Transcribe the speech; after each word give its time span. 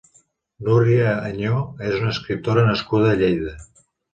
Núria 0.69 1.11
Añó 1.27 1.59
és 1.91 1.99
una 1.99 2.09
escriptora 2.15 2.67
nascuda 2.71 3.13
a 3.13 3.17
Lleida. 3.21 3.55